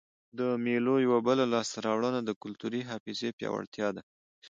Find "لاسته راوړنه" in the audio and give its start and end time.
1.53-2.19